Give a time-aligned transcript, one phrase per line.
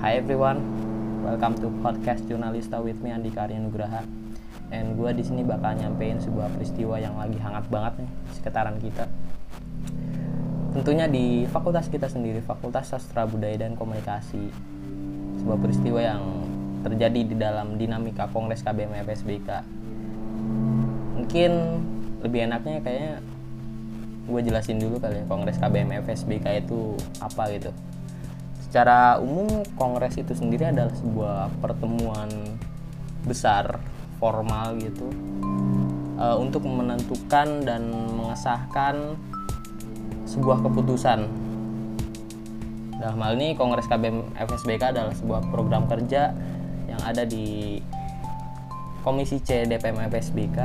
[0.00, 0.64] Hi everyone,
[1.20, 4.00] welcome to podcast Jurnalista with me Andika Arya Nugraha.
[4.72, 9.04] And gue di sini bakal nyampein sebuah peristiwa yang lagi hangat banget nih sekitaran kita.
[10.72, 14.48] Tentunya di fakultas kita sendiri, Fakultas Sastra Budaya dan Komunikasi.
[15.44, 16.48] Sebuah peristiwa yang
[16.80, 19.48] terjadi di dalam dinamika Kongres KBM FSBK.
[21.20, 21.50] Mungkin
[22.24, 23.20] lebih enaknya kayaknya
[24.32, 27.68] gue jelasin dulu kali ya Kongres KBM FSBK itu apa gitu
[28.70, 32.30] secara umum kongres itu sendiri adalah sebuah pertemuan
[33.26, 33.82] besar
[34.22, 35.10] formal gitu.
[36.14, 39.18] Uh, untuk menentukan dan mengesahkan
[40.22, 41.26] sebuah keputusan.
[43.02, 46.30] Dalam hal ini kongres KBM FSBK adalah sebuah program kerja
[46.86, 47.82] yang ada di
[49.02, 50.58] Komisi C DPM FSBK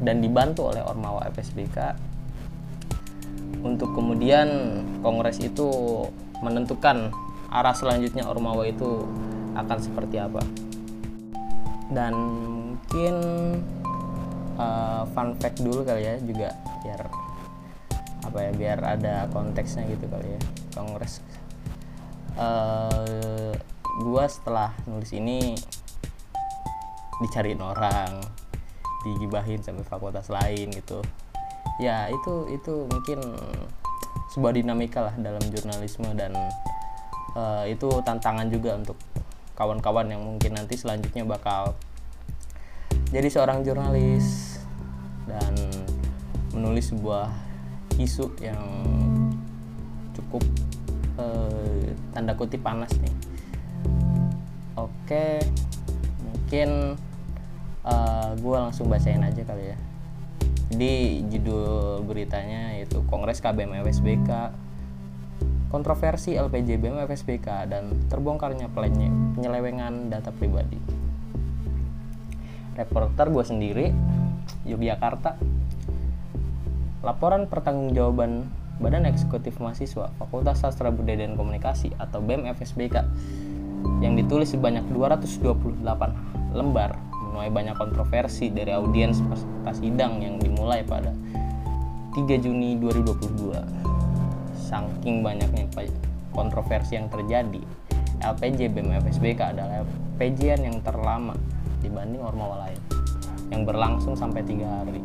[0.00, 1.76] dan dibantu oleh Ormawa FSBK
[3.60, 4.48] untuk kemudian
[5.04, 5.68] kongres itu
[6.42, 7.14] menentukan
[7.48, 9.06] arah selanjutnya Ormawa itu
[9.54, 10.42] akan seperti apa.
[11.92, 12.12] Dan
[12.82, 13.14] mungkin
[14.58, 16.50] uh, fun fact dulu kali ya juga
[16.82, 17.00] biar
[18.22, 20.40] apa ya biar ada konteksnya gitu kali ya
[20.74, 21.22] kongres.
[22.32, 23.52] Uh,
[24.08, 25.52] gua setelah nulis ini
[27.20, 28.24] dicariin orang,
[29.04, 31.04] digibahin sampai fakultas lain gitu.
[31.76, 33.20] Ya itu itu mungkin
[34.32, 36.32] sebuah dinamika lah dalam jurnalisme dan
[37.36, 38.96] uh, itu tantangan juga untuk
[39.52, 41.76] kawan-kawan yang mungkin nanti selanjutnya bakal
[43.12, 44.56] jadi seorang jurnalis
[45.28, 45.52] dan
[46.56, 47.28] menulis sebuah
[48.00, 48.60] isu yang
[50.16, 50.40] cukup
[51.20, 53.14] uh, tanda kutip panas nih.
[54.76, 55.44] Oke,
[56.24, 56.96] mungkin
[57.84, 59.78] uh, gue langsung bacain aja kali ya.
[60.72, 64.56] Jadi judul beritanya yaitu Kongres KBM FSBK
[65.68, 70.80] kontroversi LPJBM FSBK dan terbongkarnya penyelewengan data pribadi.
[72.72, 73.86] Reporter gue sendiri,
[74.64, 75.36] Yogyakarta.
[77.04, 78.48] Laporan pertanggungjawaban
[78.80, 83.04] Badan Eksekutif Mahasiswa Fakultas Sastra Budaya dan Komunikasi atau BEM FSBK
[84.00, 85.84] yang ditulis sebanyak 228
[86.56, 86.96] lembar
[87.32, 91.16] menuai banyak kontroversi dari audiens peserta sidang yang dimulai pada
[92.12, 93.56] 3 Juni 2022.
[94.68, 95.64] Saking banyaknya
[96.36, 97.64] kontroversi yang terjadi,
[98.20, 101.32] LPJ BEM FSBK adalah LPJan yang terlama
[101.80, 102.80] dibanding ormawa lain
[103.48, 105.00] yang berlangsung sampai tiga hari.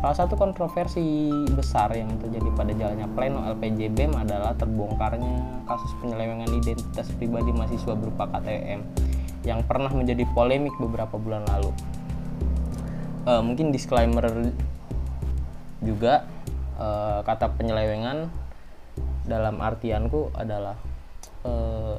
[0.00, 6.48] Salah satu kontroversi besar yang terjadi pada jalannya pleno LPJ BEM adalah terbongkarnya kasus penyelewengan
[6.48, 9.07] identitas pribadi mahasiswa berupa KTM
[9.48, 11.72] yang pernah menjadi polemik beberapa bulan lalu.
[13.24, 14.52] Uh, mungkin disclaimer
[15.80, 16.28] juga
[16.76, 18.28] uh, kata penyelewengan
[19.24, 20.76] dalam artianku adalah
[21.48, 21.96] uh,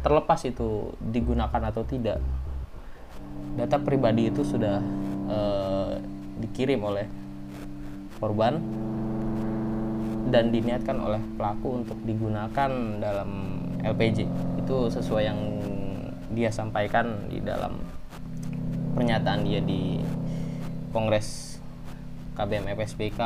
[0.00, 2.24] terlepas itu digunakan atau tidak
[3.54, 4.80] data pribadi itu sudah
[5.28, 5.92] uh,
[6.40, 7.06] dikirim oleh
[8.16, 8.58] korban
[10.32, 13.30] dan diniatkan oleh pelaku untuk digunakan dalam
[13.82, 14.24] LPG
[14.62, 15.40] itu sesuai yang
[16.32, 17.76] dia sampaikan di dalam
[18.96, 20.00] pernyataan dia di
[20.92, 21.60] Kongres
[22.36, 23.20] KBM FSBK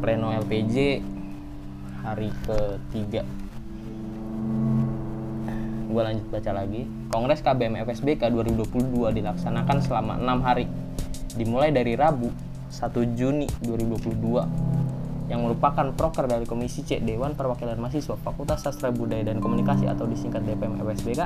[0.00, 1.00] Pleno LPJ
[2.02, 3.22] hari ketiga.
[5.92, 6.88] Gue lanjut baca lagi.
[7.12, 10.64] Kongres KBM FSBK 2022 dilaksanakan selama enam hari
[11.36, 12.32] dimulai dari Rabu
[12.72, 14.72] 1 Juni 2022
[15.32, 20.04] yang merupakan proker dari Komisi C Dewan Perwakilan Mahasiswa Fakultas Sastra Budaya dan Komunikasi atau
[20.04, 21.24] disingkat DPM FSBK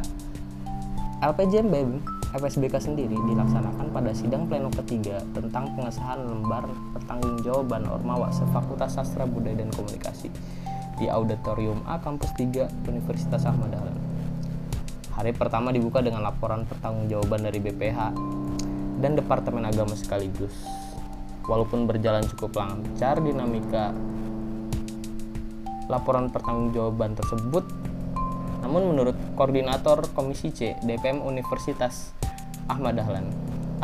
[1.17, 2.05] LPJM BEM
[2.37, 9.65] FSBK sendiri dilaksanakan pada sidang pleno ketiga tentang pengesahan lembar pertanggungjawaban Ormawa sefakultas Sastra Budaya
[9.65, 10.29] dan Komunikasi
[11.01, 13.97] di Auditorium A Kampus 3 Universitas Ahmad Dahlan.
[15.17, 18.13] Hari pertama dibuka dengan laporan pertanggungjawaban dari BPH
[19.01, 20.53] dan Departemen Agama sekaligus.
[21.49, 23.97] Walaupun berjalan cukup lancar dinamika
[25.89, 27.65] laporan pertanggungjawaban tersebut
[28.61, 32.17] namun menurut koordinator Komisi C DPM Universitas
[32.67, 33.29] Ahmad Dahlan,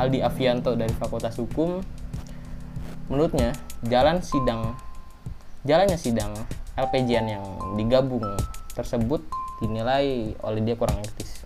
[0.01, 1.85] Aldi Avianto dari Fakultas Hukum,
[3.13, 3.53] menurutnya
[3.85, 4.75] jalan sidang
[5.63, 6.35] jalannya sidang
[6.75, 7.45] LPJan yang
[7.77, 8.25] digabung
[8.73, 9.23] tersebut
[9.63, 11.45] dinilai oleh dia kurang etis.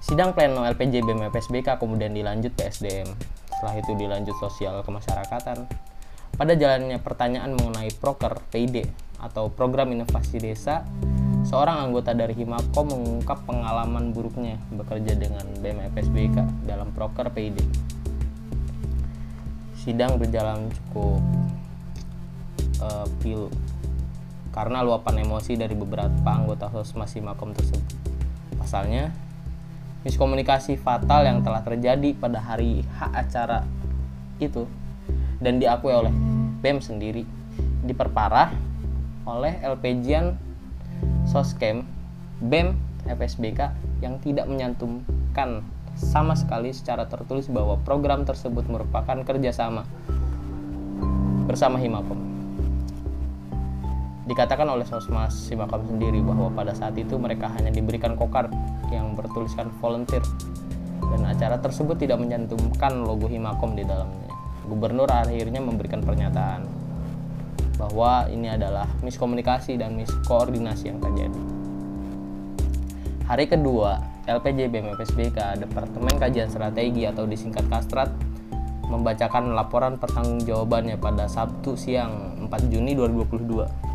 [0.00, 3.10] Sidang pleno LPJ BEM FSBK kemudian dilanjut PSDM.
[3.52, 5.68] Setelah itu dilanjut sosial kemasyarakatan.
[6.32, 8.88] Pada jalannya pertanyaan mengenai proker PID
[9.20, 10.82] atau program inovasi desa
[11.42, 17.58] Seorang anggota dari Himako mengungkap pengalaman buruknya bekerja dengan BEM FSBK dalam proker PID.
[19.74, 21.18] Sidang berjalan cukup
[22.78, 23.50] uh, pilu
[24.54, 27.90] karena luapan emosi dari beberapa anggota Hosmas Himakom tersebut.
[28.60, 29.10] Pasalnya,
[30.06, 33.66] miskomunikasi fatal yang telah terjadi pada hari H acara
[34.38, 34.70] itu
[35.42, 36.14] dan diakui oleh
[36.62, 37.26] BEM sendiri
[37.82, 38.54] diperparah
[39.26, 40.51] oleh LPGan
[41.26, 41.86] Soskem
[42.42, 42.74] BEM
[43.06, 43.70] FSBK
[44.02, 45.62] yang tidak menyantumkan
[45.94, 49.86] sama sekali secara tertulis bahwa program tersebut merupakan kerjasama
[51.46, 52.32] bersama Himakom
[54.22, 58.48] Dikatakan oleh Sosmas Simakam sendiri bahwa pada saat itu mereka hanya diberikan kokar
[58.94, 60.22] yang bertuliskan volunteer.
[61.02, 64.30] Dan acara tersebut tidak menyantumkan logo Himakom di dalamnya.
[64.70, 66.81] Gubernur akhirnya memberikan pernyataan
[67.82, 71.42] bahwa ini adalah miskomunikasi dan miskoordinasi yang terjadi.
[73.26, 73.98] Hari kedua,
[74.30, 78.14] LPJ BMFSBK Departemen Kajian Strategi atau disingkat Kastrat
[78.86, 83.92] membacakan laporan pertanggungjawabannya pada Sabtu siang 4 Juni 2022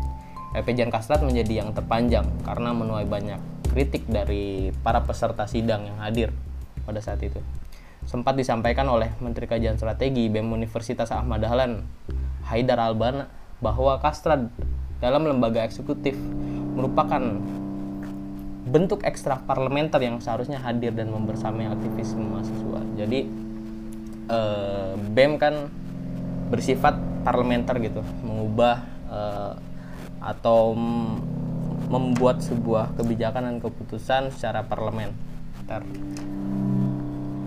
[0.48, 3.38] Pejan Kastrat menjadi yang terpanjang karena menuai banyak
[3.68, 6.32] kritik dari para peserta sidang yang hadir
[6.88, 7.36] pada saat itu.
[8.08, 11.84] Sempat disampaikan oleh Menteri Kajian Strategi BEM Universitas Ahmad Dahlan,
[12.48, 14.50] Haidar Albana, bahwa Kastrat
[14.98, 16.14] dalam lembaga eksekutif
[16.74, 17.20] merupakan
[18.68, 22.80] bentuk ekstra parlementer yang seharusnya hadir dan membersamai aktivisme mahasiswa.
[22.94, 23.20] Jadi
[24.28, 25.72] eh, BEM kan
[26.52, 28.76] bersifat parlementer gitu, mengubah
[29.08, 29.52] eh,
[30.22, 30.76] atau
[31.88, 35.80] membuat sebuah kebijakan dan keputusan secara parlementer.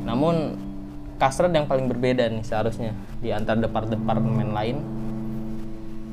[0.01, 0.57] Namun
[1.21, 4.81] kasrat yang paling berbeda nih seharusnya di antar departemen lain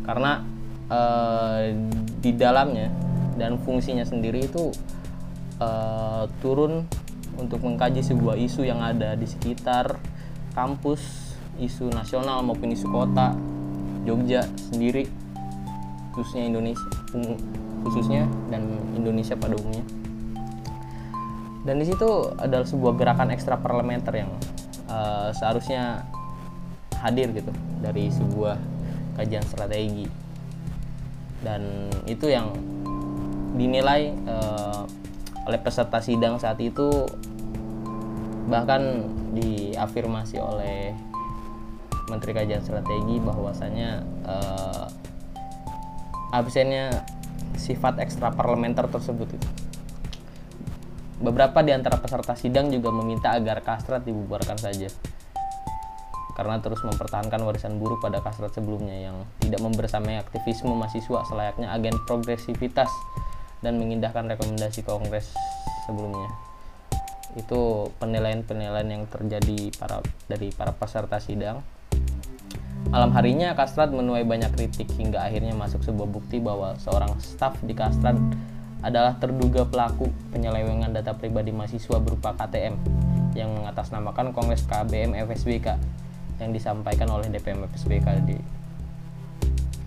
[0.08, 0.40] karena
[0.88, 1.68] uh,
[2.24, 2.88] di dalamnya
[3.36, 4.72] dan fungsinya sendiri itu
[5.60, 6.88] uh, turun
[7.36, 10.00] untuk mengkaji sebuah isu yang ada di sekitar
[10.56, 13.36] kampus, isu nasional maupun isu kota
[14.08, 15.04] Jogja sendiri
[16.16, 16.88] khususnya Indonesia
[17.84, 18.64] khususnya dan
[18.96, 19.84] Indonesia pada umumnya.
[21.62, 24.32] Dan di situ adalah sebuah gerakan ekstra parlementer yang
[24.88, 26.08] uh, seharusnya
[26.98, 27.52] hadir gitu
[27.84, 28.56] dari sebuah
[29.18, 30.06] kajian strategi
[31.42, 32.54] dan itu yang
[33.58, 34.86] dinilai uh,
[35.50, 37.08] oleh peserta sidang saat itu
[38.48, 40.94] bahkan diafirmasi oleh
[42.08, 44.86] Menteri Kajian Strategi bahwasanya uh,
[46.32, 47.04] absennya
[47.56, 49.48] sifat ekstra parlementer tersebut itu.
[51.20, 54.88] Beberapa di antara peserta sidang juga meminta agar kastrat dibubarkan saja
[56.38, 61.98] karena terus mempertahankan warisan buruk pada kastrat sebelumnya yang tidak membersamai aktivisme mahasiswa selayaknya agen
[62.06, 62.88] progresivitas
[63.58, 65.34] dan mengindahkan rekomendasi kongres
[65.90, 66.30] sebelumnya.
[67.34, 69.98] Itu penilaian-penilaian yang terjadi para
[70.30, 71.60] dari para peserta sidang
[72.88, 77.76] Malam harinya Kastrat menuai banyak kritik hingga akhirnya masuk sebuah bukti bahwa seorang staf di
[77.76, 78.16] Kastrat
[78.80, 82.78] adalah terduga pelaku penyelewengan data pribadi mahasiswa berupa KTM
[83.36, 85.76] yang mengatasnamakan Kongres KBM FSBK
[86.38, 88.36] yang disampaikan oleh DPM FSBK di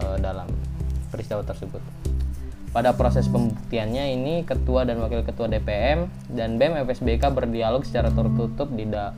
[0.03, 0.47] uh, dalam
[1.11, 1.79] peristiwa tersebut.
[2.71, 8.71] Pada proses pembuktiannya ini ketua dan wakil ketua DPM dan BEM FSBK berdialog secara tertutup
[8.71, 9.11] di da,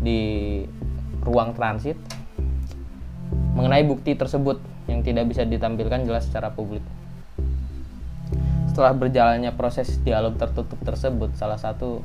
[0.00, 0.20] di
[1.20, 2.00] ruang transit
[3.52, 4.56] mengenai bukti tersebut
[4.88, 6.80] yang tidak bisa ditampilkan jelas secara publik.
[8.72, 12.00] Setelah berjalannya proses dialog tertutup tersebut, salah satu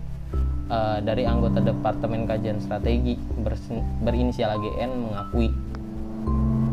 [0.70, 3.18] uh, dari anggota Departemen Kajian Strategi
[4.06, 5.50] berinisial AGN mengakui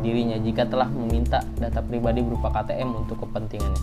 [0.04, 3.82] dirinya jika telah meminta data pribadi berupa KTM untuk kepentingannya.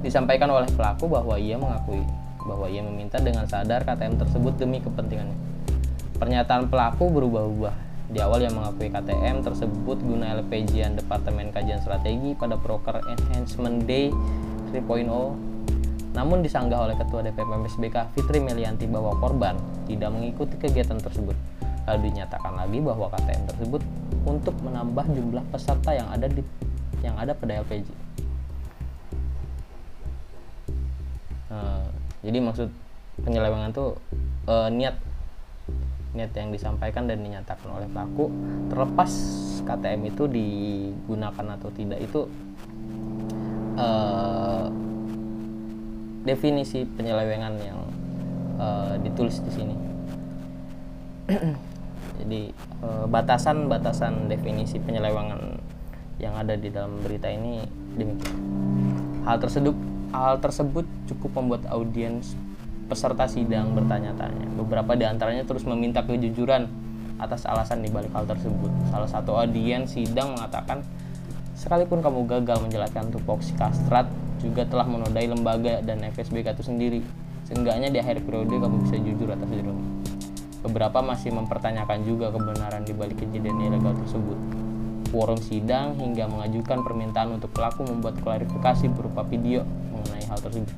[0.00, 2.00] Disampaikan oleh pelaku bahwa ia mengakui
[2.44, 5.36] bahwa ia meminta dengan sadar KTM tersebut demi kepentingannya.
[6.16, 7.74] Pernyataan pelaku berubah-ubah
[8.12, 14.12] di awal yang mengakui KTM tersebut guna LPGan Departemen Kajian Strategi pada Proker Enhancement Day
[14.72, 15.53] 3.0
[16.14, 19.58] namun disanggah oleh Ketua DPP MSBK Fitri Melianti bahwa korban
[19.90, 21.34] tidak mengikuti kegiatan tersebut.
[21.84, 23.82] Lalu dinyatakan lagi bahwa KTM tersebut
[24.24, 26.40] untuk menambah jumlah peserta yang ada di
[27.02, 27.84] yang ada pada LPG.
[31.52, 31.84] Nah,
[32.24, 32.68] jadi maksud
[33.20, 33.98] penyelewengan tuh
[34.48, 34.96] uh, niat
[36.14, 38.30] niat yang disampaikan dan dinyatakan oleh pelaku
[38.70, 39.12] terlepas
[39.66, 42.30] KTM itu digunakan atau tidak itu
[43.76, 44.70] uh,
[46.24, 47.80] definisi penyelewengan yang
[48.58, 49.76] uh, ditulis di sini
[52.20, 55.60] jadi uh, batasan-batasan definisi penyelewengan
[56.18, 57.62] yang ada di dalam berita ini
[57.94, 58.36] demikian
[59.24, 59.76] hal tersebut
[60.14, 62.38] hal tersebut cukup membuat audiens
[62.86, 64.46] peserta sidang bertanya-tanya.
[64.60, 66.68] Beberapa di antaranya terus meminta kejujuran
[67.18, 68.70] atas alasan di balik hal tersebut.
[68.94, 70.86] Salah satu audiens sidang mengatakan
[71.58, 74.06] sekalipun kamu gagal menjelaskan tupoksi kastrat
[74.44, 77.00] juga telah menodai lembaga dan FSBK itu sendiri.
[77.48, 80.04] Seenggaknya di akhir periode kamu bisa jujur atas dirimu
[80.64, 84.38] beberapa masih mempertanyakan juga kebenaran di balik kejadian ilegal tersebut.
[85.12, 90.72] Forum sidang hingga mengajukan permintaan untuk pelaku membuat klarifikasi berupa video mengenai hal tersebut.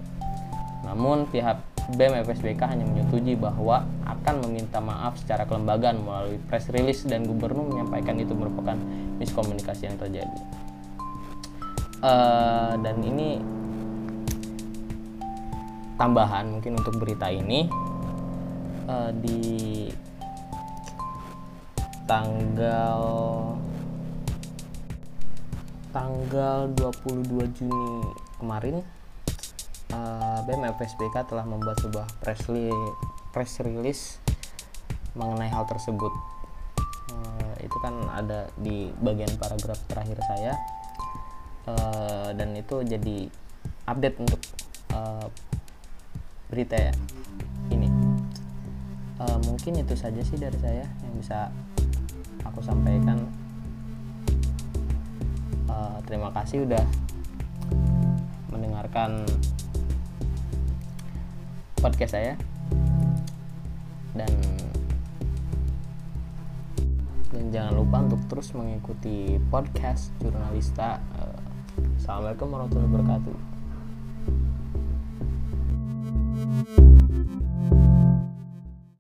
[0.85, 1.63] Namun pihak
[1.95, 7.71] BEM FSBK hanya menyetujui bahwa akan meminta maaf secara kelembagaan melalui press release dan gubernur
[7.71, 8.75] menyampaikan itu merupakan
[9.23, 10.41] miskomunikasi yang terjadi.
[12.03, 13.41] Uh, dan ini
[15.97, 17.69] tambahan mungkin untuk berita ini
[18.89, 19.89] uh, di
[22.07, 23.03] tanggal
[25.91, 28.05] tanggal 22 Juni
[28.37, 28.85] kemarin
[29.97, 32.45] uh, BEM FSBK telah membuat sebuah press,
[33.33, 34.21] press release
[35.17, 36.13] mengenai hal tersebut.
[37.09, 40.53] Uh, itu kan ada di bagian paragraf terakhir saya.
[41.67, 43.27] Uh, dan itu jadi
[43.91, 44.39] update untuk
[44.95, 45.27] uh,
[46.47, 46.93] berita ya.
[47.71, 47.89] Ini.
[49.17, 51.51] Uh, mungkin itu saja sih dari saya yang bisa
[52.47, 53.27] aku sampaikan.
[55.67, 56.85] Uh, terima kasih udah
[58.55, 59.27] mendengarkan
[61.83, 62.35] podcast saya.
[64.17, 64.33] Dan
[67.35, 71.03] dan jangan lupa untuk terus mengikuti podcast jurnalista.
[71.21, 71.39] Eh,
[72.01, 73.56] assalamualaikum warahmatullahi wabarakatuh
[76.57, 77.96] Música